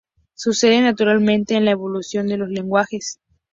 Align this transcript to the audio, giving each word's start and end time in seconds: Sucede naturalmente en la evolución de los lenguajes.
Sucede 0.33 0.81
naturalmente 0.81 1.53
en 1.53 1.65
la 1.65 1.69
evolución 1.73 2.25
de 2.25 2.37
los 2.37 2.49
lenguajes. 2.49 3.19